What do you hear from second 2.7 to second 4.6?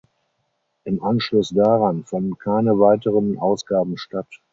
weiteren Ausgaben statt.